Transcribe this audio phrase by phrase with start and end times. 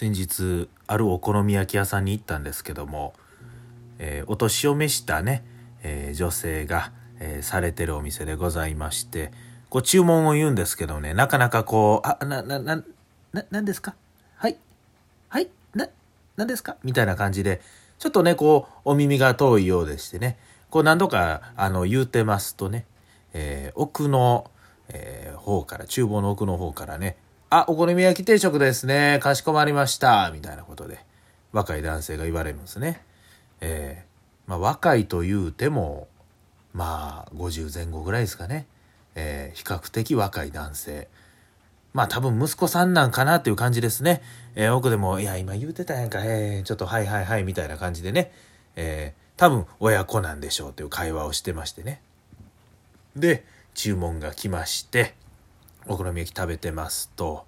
[0.00, 3.12] 先日あるお好み焼き屋さんに行ったんですけども、
[3.98, 5.44] えーお年を召したね、
[5.82, 9.30] えー女性が、えーされてるお店でございまして
[9.68, 12.82] こう注文を言うんですけどねなかなかこう「あななな
[13.34, 13.94] ななんですか？
[14.36, 14.56] はい。
[15.28, 15.50] はい。
[15.74, 15.86] な
[16.38, 17.60] なんですか?」みたいな感じで
[17.98, 20.38] ちょっとねこうお耳が遠いようでしてね
[20.70, 22.86] こう何度かあの言うてますとね、
[23.34, 24.50] え奥の、
[24.88, 27.18] え方から厨房の奥の方からね
[27.52, 29.18] あ、お好み焼き定食ですね。
[29.20, 30.30] かしこまりました。
[30.32, 31.04] みたいなことで、
[31.50, 33.02] 若い男性が言われるんですね。
[33.60, 36.06] えーまあ、若いと言うても、
[36.72, 38.66] まあ、50前後ぐらいですかね。
[39.16, 41.08] えー比較的若い男性。
[41.92, 44.22] まあ、多分息子さんなんかなっていう感じですね。
[44.54, 48.30] えー奥でも、いや、今言うてたやんか、えーちょっと、はいはいはい、みたいな感じでね。
[48.76, 52.00] えー多分、親子なんでしょうという会話をしてましてね。
[53.16, 53.44] で、
[53.74, 55.16] 注文が来まして、
[55.90, 57.46] お好み焼き食べてますと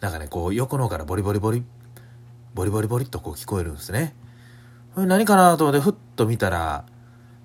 [0.00, 1.64] なんかねこう横の方からボリボリボリ
[2.54, 4.14] ボリボリボリっとこう聞こえるんですね。
[4.96, 6.84] 何かなと思ってふっと見たら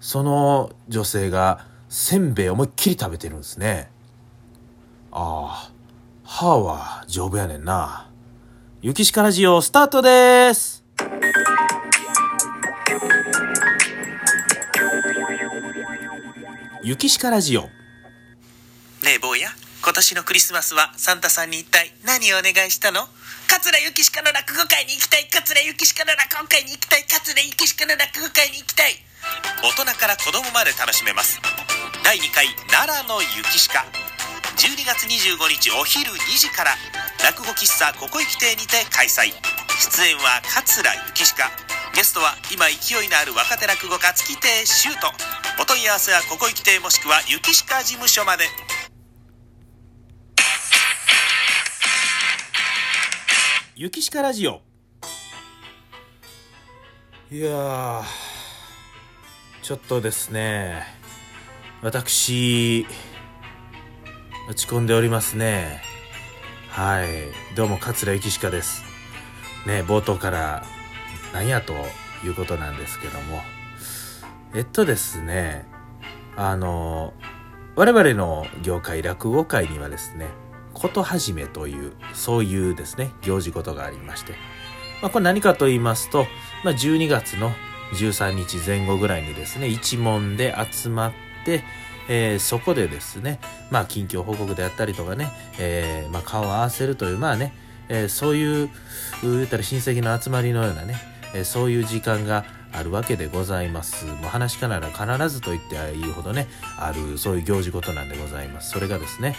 [0.00, 3.90] その女性がせんべい思いっきり食べてるんですね。
[5.10, 5.72] ああ
[6.24, 8.10] 歯は丈夫やねんな。
[8.82, 10.84] 雪しかラジオスタートです。
[16.82, 17.68] 雪しかラジオ
[19.82, 23.02] 今年のクリスマスはサンタさんに一体何をお願いしたの？
[23.50, 25.26] 桂ゆきしかの落語会に行きたい。
[25.26, 27.02] 桂ゆきしかの落語会に行きたい。
[27.02, 28.94] 桂ゆきしかの落語会に行きたい。
[29.58, 31.42] 大人から子供まで楽しめます。
[32.06, 33.82] 第2回奈良のゆきしか。
[34.54, 36.78] 12月25日お昼2時から
[37.26, 39.34] 落語喫茶ここ行き亭にて開催。
[39.34, 41.50] 出演は桂ゆきしか。
[41.98, 45.10] ゲストは今勢いのある若手落語家月亭シュート
[45.58, 48.46] お問い合わせはここ行き亭もしくはゆきしか事務所まで。
[53.82, 54.60] 雪しかラジオ。
[57.32, 58.04] いや
[59.60, 60.84] ちょっとですね
[61.82, 62.86] 私
[64.48, 65.82] 落ち込んでおりますね。
[66.68, 67.08] はい。
[67.56, 68.84] どうも桂雪しかです。
[69.66, 70.62] ね冒頭から
[71.34, 71.72] なんやと
[72.24, 73.40] いうことなんですけども。
[74.54, 75.66] えっとですね
[76.36, 77.14] あの
[77.74, 80.28] 我々の業界落語界にはですね
[80.72, 84.32] ことはじめというそういうですね行事事がありまして、
[85.00, 86.26] まあ、これ何かと言いますと、
[86.64, 87.52] まあ、12月の
[87.94, 91.12] 13日前後ぐらいにですね一門で集まっ
[91.44, 91.62] て、
[92.08, 93.38] えーそこでですね
[93.70, 97.54] まあ近況報告であったりとかね、えーまあ、顔を合わせるというまあね、
[97.88, 98.70] えーそういう
[99.22, 100.96] 言ったら親戚の集まりのようなね、
[101.34, 104.06] えそういう時間があるわけでございます。
[104.06, 108.70] もう話かなら必ずと言っていいほどね、ある、そういう行事事なんでございます。
[108.70, 109.36] それがですね、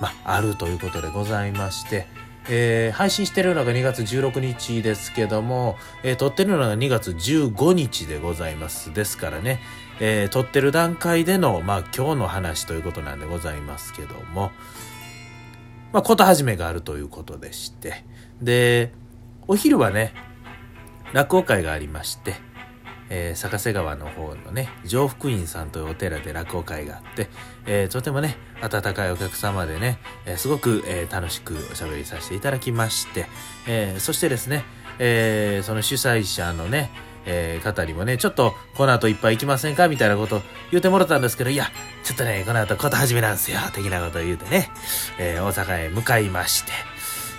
[0.00, 2.06] まあ、あるということでございまして、
[2.48, 8.92] えー配信してるのが2月16日ですけども、えー撮ってるのが2月15日でございます。
[8.92, 9.60] ですからね、
[10.00, 14.52] えー撮ってる段階での、まあ、今日の話ということなんでございますけども、
[15.92, 18.04] まあ、こと始めがあるということでして、
[18.42, 18.92] で、
[19.46, 20.12] お昼はね、
[21.12, 22.34] 落語会がありまして、
[23.10, 27.28] えー坂瀬川の方のね上福院さんというお寺で落語会があって、
[27.66, 33.26] えーとてもね温かいお客様でね、えーすごく、えー楽しくおしゃべりさせていただきまして、
[33.66, 34.64] えーそしてですね、
[34.98, 36.90] えーその主催者のね
[37.26, 39.88] えー方にもね、ちょっとこの後一杯行きませんか？
[39.88, 41.68] みたいなこと言うてもらったんですけど、いや、
[42.02, 44.68] ちょっとね、この後こと始めなんですよ、的なことを言うてね、
[45.18, 46.72] えー大阪へ向かいまして。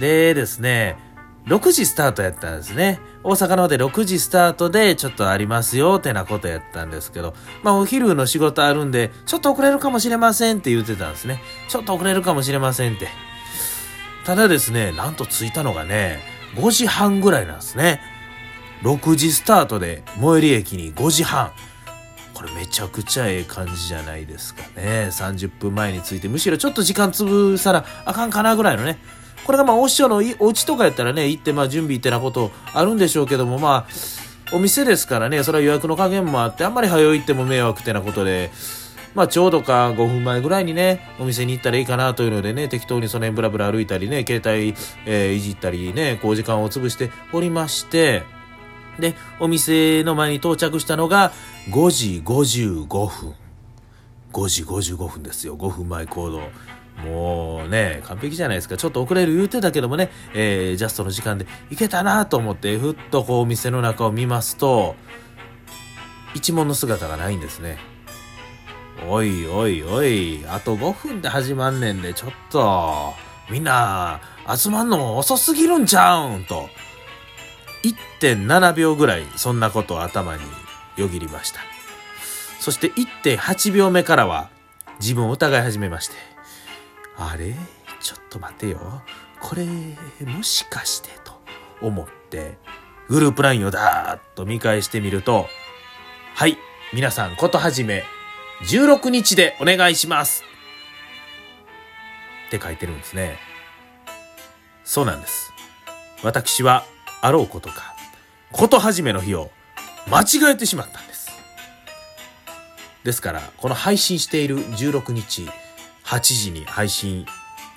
[0.00, 0.96] でですね、
[1.46, 2.98] 6時スタートやったんですね。
[3.22, 11.40] 大阪の方で6時スタートでちょっとありますよってなことやったんですけど、まあお昼の仕事あるんで、ちょっと遅れるかもしれませんって言ってたんですね。
[11.68, 13.08] ちょっと遅れるかもしれませんって。
[14.24, 16.20] ただですね、なんと着いたのがね、
[16.56, 18.00] 5時半ぐらいなんですね。
[18.82, 21.52] 6時スタートで最寄り駅に5時半。
[22.34, 25.08] これめちゃくちゃええ感じじゃないですかね。
[25.12, 28.98] 30分前に着いて、むしろちょっと時間潰さなあかんかなぐらいのね。
[29.46, 38.50] これがまあお師匠のお家とかやったらね、行ってまあ準備ってなことあるんでしょうけども、まあ、お店ですからね、それは予約の加減もあって、あんまり早い行っても迷惑ってなことで、
[39.14, 44.74] まあちょうどか5分前ぐらいにね、お店に行ったらいいかなというのでね、適当にその辺ブラブラ歩いたりね、携帯、
[45.06, 48.24] えーいじったりね、こう時間を潰しておりまして、
[48.98, 51.30] で、お店の前に到着したのが
[51.70, 53.34] 5時55分。
[54.32, 55.56] 5時55分ですよ。
[55.56, 56.40] 5分前行動。
[57.04, 58.76] もうね、完璧じゃないですか。
[58.76, 64.96] ちょっと遅れる言うてたけどもね、えージャストの時間で行けたなと思って、ふっとこう店の中を見ますと、
[66.34, 67.78] 一門の姿がないんですね。
[69.08, 73.12] おいおいおい、あと5分で始まんねんで、ちょっと、
[73.50, 74.20] みんな、
[74.56, 76.68] 集まんの遅すぎるんちゃうんと、
[78.20, 80.42] 1.7秒ぐらいそんなことを頭に
[80.96, 81.60] よぎりました。
[82.58, 84.48] そして1.8秒目からは
[84.98, 86.14] 自分を疑い始めまして、
[87.18, 87.54] あれ？
[88.00, 89.02] ちょっと待てよ。
[89.40, 89.64] これ、
[90.26, 91.40] もしかしてと
[91.80, 92.58] 思って、
[93.08, 95.48] グループラインをダーッと見返してみると、
[96.34, 96.58] はい、
[96.92, 98.04] 皆さん、ことはじめ、
[98.64, 100.42] 16日でお願いします
[102.48, 103.38] って書いてるんですね。
[104.84, 105.52] そうなんです。
[106.22, 106.84] 私は、
[107.22, 107.94] あろうことか、
[108.52, 109.50] ことはじめの日を
[110.08, 111.30] 間違えてしまったんです。
[113.04, 115.48] ですから、この配信している16日、
[116.06, 117.26] 8時に配信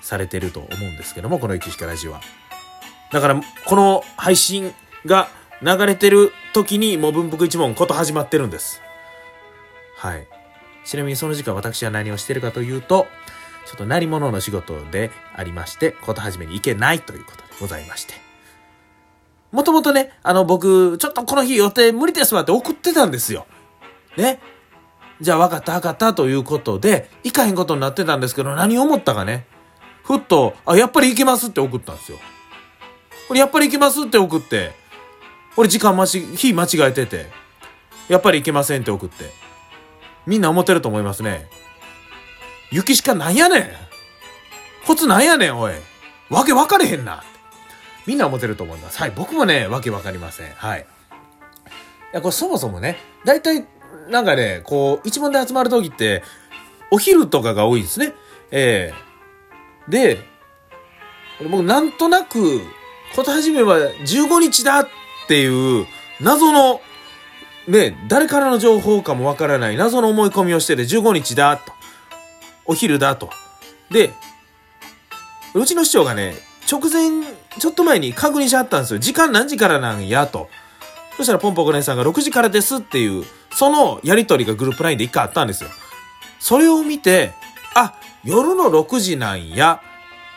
[0.00, 2.20] されてると思うんですけども、このゆきひかラジオは。
[3.12, 4.72] だから、この配信
[5.04, 5.28] が
[5.62, 8.80] 流れてる時にもう文福一問こと始まってるんです。
[9.96, 10.26] はい。
[10.84, 13.06] ちなみにその時間私は何をしてるかというと、
[13.66, 18.14] ちょっと鳴り物の仕事でありまして、こと始めに行けないということでございまして。
[19.52, 23.46] もともとね、あの僕、ちょっとこの日予定無理ですわって送ってたんですよ。
[24.16, 24.40] ね。
[25.20, 29.46] じゃあ分かった分かったということで、行かへんことになってたんですけど、何を思ったかね。
[30.02, 32.18] ふっと、あ、やっぱり行けますって送ったんですよ。
[33.28, 34.72] これやっぱり行けますって送って、
[35.56, 37.26] 俺時間間ち、日間違えてて、
[38.08, 39.30] やっぱり行けませんって送って。
[40.26, 41.48] みんな思ってると思いますね。
[42.72, 43.68] 雪しかなんやねん
[44.86, 45.72] コツなんやねん、おい。
[46.30, 47.22] わけ分かれへんな。
[48.06, 48.98] みんな思ってると思います。
[48.98, 49.12] はい。
[49.14, 50.52] 僕もね、わけ分かりません。
[50.54, 50.80] はい。
[50.80, 50.84] い
[52.12, 53.66] や、これそもそもね、大体、
[54.10, 56.22] なんかね、こう、一問で集まる時って、
[56.90, 58.12] お昼とかが多いんですね。
[58.50, 60.18] ええー、で、
[61.48, 62.60] 僕なんとなく、
[63.14, 64.88] こと始めは15日だっ
[65.26, 65.86] ていう
[66.20, 66.80] 謎の、
[67.66, 71.72] ね、誰からの情報かもわからない謎の思い込みをしてて15日だと。
[72.66, 73.30] お昼だと。
[73.90, 74.12] で、
[75.54, 76.34] うちの市長がね、
[76.70, 77.24] 直前、
[77.58, 78.98] ちょっと前に確認しはったんですよ。
[79.00, 80.48] 時間何時からなんやと。
[81.16, 85.70] そしたらポンポコ姉さんが6時からですっていう、そのやりとりがグループ LINE で一回あったんですよ。
[86.38, 87.32] それを見て、
[87.74, 87.94] あ、
[88.24, 89.82] 夜の6時なんや。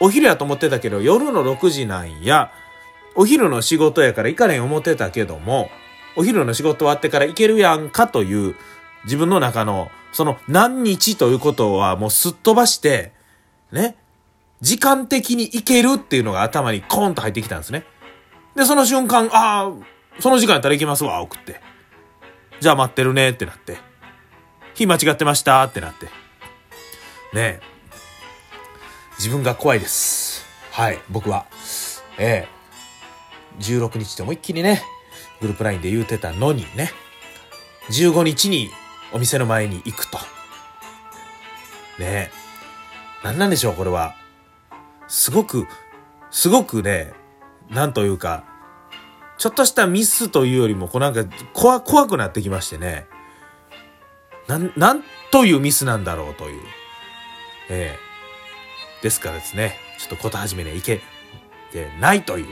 [0.00, 2.50] お昼やと思ってたけど、夜の6時なんや。
[3.14, 5.70] お昼の仕事やから行かれん思ってたけども、
[6.16, 8.56] お昼の仕事終わってから行けるやんかという、
[9.04, 13.12] 自分の中の、その何日ということはもうすっ飛ばして、
[13.72, 13.96] ね、
[14.60, 17.84] 時間的に行けるっていうのが頭にコーンと入ってきたんですね。
[18.56, 19.72] で、その瞬間、ああ、
[20.18, 21.60] その時間やったら行きますわ、送って。
[22.60, 23.78] じゃあ待ってるねってなって。
[24.74, 26.06] 日間違ってましたってなって。
[26.06, 26.10] ね
[27.34, 27.60] え。
[29.18, 30.46] 自分が怖いです。
[30.70, 31.46] はい、僕は。
[32.18, 33.62] ええ。
[33.62, 34.82] 16日って思いっきりね、
[35.40, 36.90] グループ LINE で言うてたのにね、
[37.90, 38.70] 15日に
[39.12, 40.18] お店の前に行くと。
[41.98, 42.30] ねえ。
[43.22, 44.14] 何なんでしょう、これは。
[45.08, 45.66] すごく、
[46.30, 47.12] すごくね、
[47.68, 48.44] なんというか、
[49.40, 53.06] ちょっとしたミスというよりも、こうなんか、怖、怖くなってきましてね。
[54.46, 56.60] なん、なんというミスなんだろうという。
[57.70, 61.00] ええですからですね、ちょっとこと始めに行け
[61.72, 62.46] てないという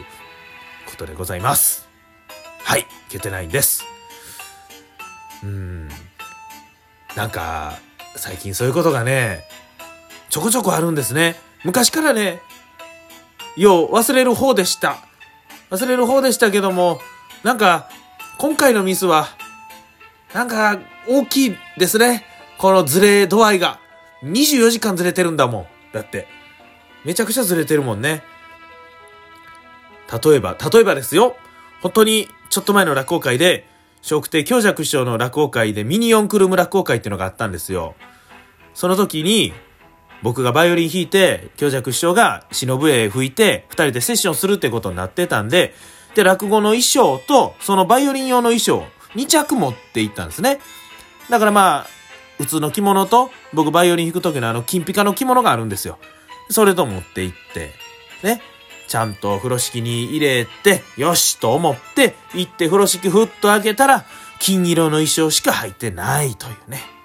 [0.86, 1.86] ことでございます。
[2.64, 3.84] はい、いけてないんです。
[5.42, 5.90] うん。
[7.14, 7.78] なんか、
[8.16, 9.44] 最近そういうことがね、
[10.30, 11.36] ちょこちょこあるんですね。
[11.64, 12.40] 昔からね、
[13.58, 15.07] よう忘れる方でした。
[15.70, 17.00] 忘れる方でしたけども、
[17.42, 17.88] なんか、
[18.38, 19.28] 今回のミスは、
[20.32, 22.24] なんか、大きいですね。
[22.58, 23.80] このズレ度合いが。
[24.24, 25.66] 24時間ずれてるんだもん。
[25.92, 26.26] だって。
[27.04, 28.22] めちゃくちゃずれてるもんね。
[30.24, 31.36] 例えば、例えばですよ。
[31.82, 33.66] 本当に、ちょっと前の落語会で、
[34.02, 37.94] 笑福亭強弱師匠の落語会でミニオンクルーム落語会っていうのがあったんですよ。
[38.74, 39.52] その時に、
[40.22, 45.74] 僕がバイオリン弾いて、強弱師匠が忍笛吹いて、二人でセッションするってことになってたんで、
[46.14, 48.84] で、落語の衣装と、そのバイオリン用の衣装、
[49.14, 50.58] 2着持って行ったんですね。
[51.30, 51.86] だからまあ、
[52.38, 55.98] 普通の着物と、僕バイオリン弾く時のあの、金ピカの着物があるんですよ。
[56.50, 57.72] それと持って行って、
[58.22, 58.42] ね。
[58.88, 64.06] ちゃんと風呂敷に入れて、よしと思って、行って風呂敷ふっと開けたら、
[64.40, 66.97] 金色の衣装しか入ってないというね。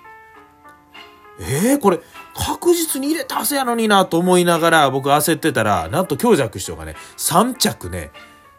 [1.39, 1.99] えー、これ、
[2.35, 8.11] 確実に入れたはずやのになと思いながら僕焦ってたら、なんと強弱師匠がね、3着ね、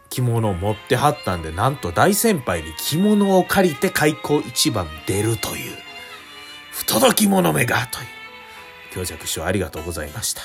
[0.09, 5.77] 着物を持ってはったんで、なんと大先輩に着物を借りて開口一番出るという、
[6.71, 8.05] 不届き者めがという。
[8.93, 10.41] 強弱師匠ありがとうございました。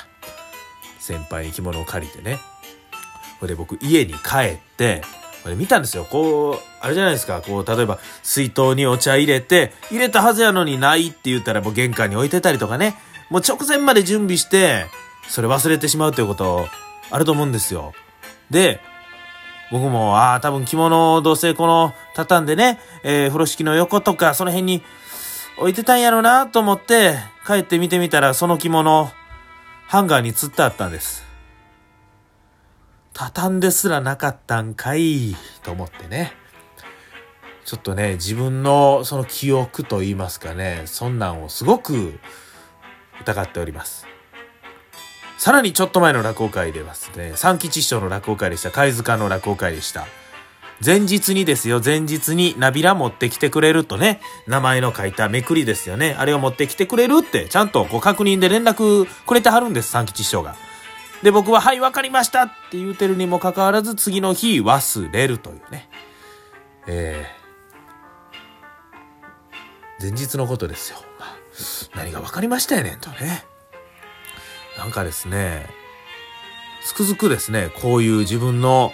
[0.99, 2.39] 先輩に着物を借りてね。
[3.39, 5.01] これで僕家に帰って、
[5.43, 6.05] これ見たんですよ。
[6.05, 7.41] こう、あれじゃないですか。
[7.41, 12.95] こう、例えば水筒にお茶入れて、入れたはずやのにないって言ったらもう玄関に置いてたりとかね。
[13.29, 14.85] もう直前まで準備して、
[15.27, 16.67] それ忘れてしまうということ
[17.09, 17.93] あると思うんですよ。
[18.49, 18.81] で、
[19.71, 24.83] 僕も、ああ、多分着物をどうせこの畳んでね、えー、風呂敷の横とかその辺に
[25.57, 27.15] 置いてたんやろうなと思って
[27.47, 29.09] 帰って見てみたらその着物、
[29.87, 31.30] ハンガーに釣ってあったんです。
[33.13, 36.33] 畳んですらなかったんかい、と思ってね。
[37.65, 42.19] ちょっとね、自分のその記憶と言いますかね、そんなんをすごく
[43.21, 44.07] 疑っております。
[45.37, 48.71] さらにちょっと前の落語会ではですね、三吉師匠の落語会でした。
[48.71, 50.05] 貝塚の落語会でした。
[50.83, 56.15] 前日にですよ、前日にナビラ持ってきてくれるとね、名前の書いためくりですよね。
[56.17, 60.55] あれを持ってきてくれるって、ちゃんとご確認で連絡くれてはるんです、三吉師匠が。
[61.23, 65.89] で、僕は、はい、わかりましたって言うてるにもかかわらず、次の日忘れるというね。
[66.87, 70.97] えー、前日のことですよ。
[71.19, 71.37] まあ、
[71.95, 73.45] 何がわかりましたやねんとね。
[74.77, 75.67] なんかですね、
[76.83, 78.91] つくづくですね、こういう自分の、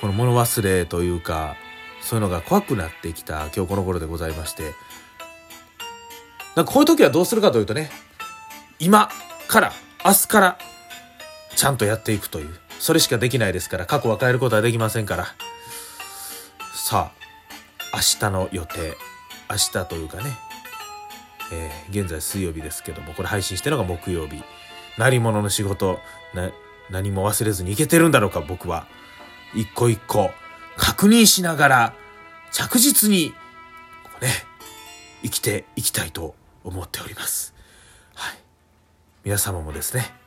[0.00, 1.56] この物忘れというか、
[2.00, 4.72] そういうのが怖くなってきた今日この頃でございまして、
[6.56, 7.90] なんかこういう時はどうするかというとね、
[8.78, 9.10] 今
[9.46, 9.72] から、
[10.04, 10.58] 明日から
[11.58, 12.56] ちゃんとやっていくという。
[12.78, 15.26] それしかできないですから、過去は変えることはできませんから。
[16.72, 18.96] さあ、明日の予定。
[19.50, 20.38] 明日というかね、
[21.50, 24.40] えー、現在水曜日ですけども、これ配信してるのが木曜日。
[24.98, 25.98] 鳴り物の仕事、
[26.32, 26.52] な、
[26.90, 28.86] 何も忘れずにいけてるんだろうか、僕は。
[29.52, 30.30] 一個一個、
[30.76, 31.94] 確認しながら、
[32.52, 33.34] 着実に、
[34.04, 34.30] ここね、
[35.24, 37.52] 生きていきたいと思っております。
[38.14, 38.38] はい。
[39.24, 40.17] 皆様もですね、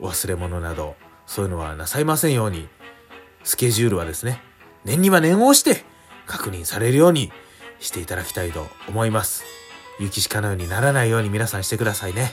[0.00, 2.68] 忘れ物など、そういうのはなさいませんように、
[3.44, 4.42] スケジュールはですね、
[4.84, 5.84] 念には念を押して
[6.26, 7.32] 確認されるように
[7.80, 9.44] していただきたいと思います。
[10.00, 12.32] 雪鹿のようにならないように皆さんしてくださいね。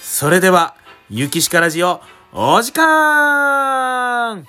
[0.00, 0.76] それでは、
[1.10, 2.00] 雪鹿ラジオ、
[2.32, 4.44] お時間